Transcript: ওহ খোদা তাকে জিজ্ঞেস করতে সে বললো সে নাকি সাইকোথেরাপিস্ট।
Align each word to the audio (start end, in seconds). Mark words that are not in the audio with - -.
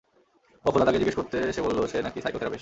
ওহ 0.65 0.71
খোদা 0.73 0.85
তাকে 0.85 0.99
জিজ্ঞেস 0.99 1.15
করতে 1.15 1.37
সে 1.53 1.61
বললো 1.61 1.81
সে 1.87 1.97
নাকি 2.01 2.19
সাইকোথেরাপিস্ট। 2.21 2.59